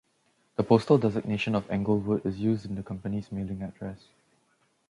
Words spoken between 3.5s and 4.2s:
address.